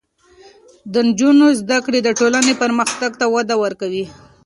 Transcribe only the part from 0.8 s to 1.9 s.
د نجونو زده